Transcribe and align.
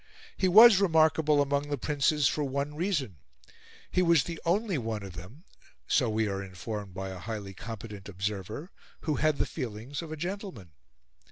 He 0.35 0.47
was 0.47 0.79
remarkable 0.79 1.43
among 1.43 1.67
the 1.69 1.77
princes 1.77 2.27
for 2.27 2.43
one 2.43 2.73
reason: 2.73 3.17
he 3.91 4.01
was 4.01 4.23
the 4.23 4.41
only 4.45 4.79
one 4.79 5.03
of 5.03 5.13
them 5.13 5.43
so 5.85 6.09
we 6.09 6.27
are 6.27 6.41
informed 6.43 6.95
by 6.95 7.09
a 7.09 7.19
highly 7.19 7.53
competent 7.53 8.09
observer 8.09 8.71
who 9.01 9.17
had 9.17 9.37
the 9.37 9.45
feelings 9.45 10.01
of 10.01 10.11
a 10.11 10.17
gentleman. 10.17 10.71